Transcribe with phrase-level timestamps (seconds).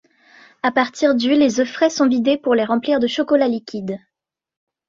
[0.63, 3.99] À partir du les œufs frais sont vidés pour les remplir de chocolat liquide.